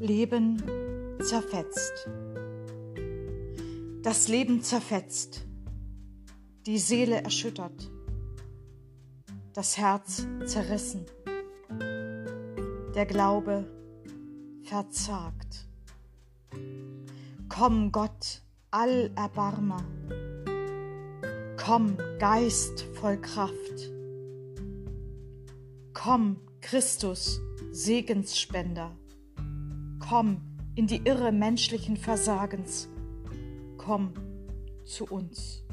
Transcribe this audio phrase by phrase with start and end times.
[0.00, 0.62] Leben
[1.20, 2.08] zerfetzt.
[4.02, 5.44] Das Leben zerfetzt,
[6.66, 7.90] die Seele erschüttert,
[9.54, 11.04] das Herz zerrissen,
[12.94, 13.66] der Glaube
[14.62, 15.66] verzagt.
[17.48, 19.84] Komm Gott, Allerbarmer,
[21.56, 23.90] komm Geist voll Kraft,
[25.92, 27.40] komm Christus,
[27.72, 28.96] Segensspender,
[30.08, 30.40] komm
[30.74, 32.88] in die Irre menschlichen Versagens,
[33.76, 34.14] komm
[34.84, 35.64] zu uns.